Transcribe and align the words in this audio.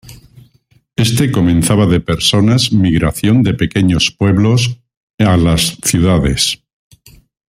Este 0.95 1.29
comenzaba 1.31 1.85
de 1.85 1.99
personas 1.99 2.71
migración 2.71 3.43
de 3.43 3.53
pequeños 3.53 4.09
pueblos 4.09 4.79
a 5.19 5.37
las 5.37 5.77
ciudades. 5.83 6.59